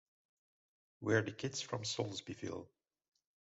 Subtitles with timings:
[1.01, 2.65] We're the kids from Soulsbyville.